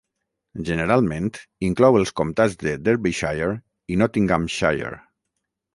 Generalment 0.69 1.29
inclou 1.69 1.99
els 2.01 2.13
comtats 2.23 2.57
de 2.65 2.75
Derbyshire 2.89 3.53
i 3.97 4.03
Nottinghamshire. 4.03 4.97